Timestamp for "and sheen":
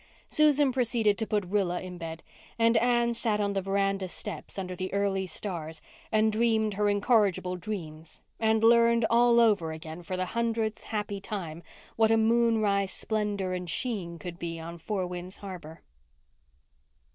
13.53-14.17